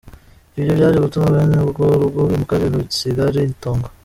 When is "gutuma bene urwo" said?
1.05-1.83